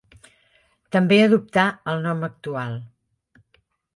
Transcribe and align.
També 0.95 1.19
adoptà 1.25 1.67
el 1.93 2.01
nom 2.07 2.27
actual. 2.31 2.75